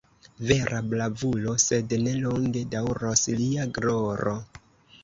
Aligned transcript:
Vera 0.51 0.79
bravulo, 0.93 1.53
sed 1.65 1.93
ne 2.07 2.15
longe 2.25 2.65
daŭros 2.73 3.25
lia 3.45 3.71
gloro! 3.79 4.37